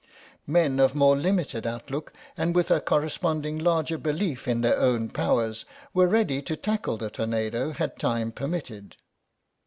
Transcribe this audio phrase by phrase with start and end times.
[0.47, 5.63] Men of more limited outlook and with a correspondingly larger belief in their own powers
[5.93, 8.95] were ready to tackle the tornado had time permitted.